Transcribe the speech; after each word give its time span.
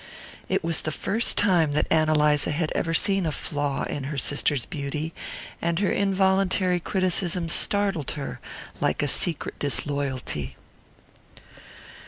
It 0.49 0.63
was 0.63 0.81
the 0.81 0.91
first 0.91 1.37
time 1.37 1.73
that 1.73 1.85
Ann 1.91 2.09
Eliza 2.09 2.49
had 2.49 2.71
ever 2.73 2.91
seen 2.91 3.27
a 3.27 3.31
flaw 3.31 3.83
in 3.83 4.05
her 4.05 4.17
sister's 4.17 4.65
beauty, 4.65 5.13
and 5.61 5.77
her 5.77 5.91
involuntary 5.91 6.79
criticism 6.79 7.47
startled 7.49 8.09
her 8.13 8.39
like 8.79 9.03
a 9.03 9.07
secret 9.07 9.59
disloyalty. 9.59 10.55